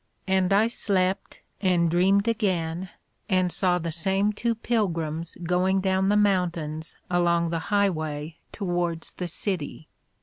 And 0.27 0.51
I 0.51 0.65
slept, 0.65 1.41
and 1.61 1.87
Dreamed 1.87 2.27
again, 2.27 2.89
and 3.29 3.51
saw 3.51 3.77
the 3.77 3.91
same 3.91 4.33
two 4.33 4.55
Pilgrims 4.55 5.37
going 5.43 5.79
down 5.79 6.09
the 6.09 6.17
Mountains 6.17 6.95
along 7.07 7.51
the 7.51 7.59
High 7.69 7.91
way 7.91 8.37
towards 8.51 9.11
the 9.11 9.27
City. 9.27 9.89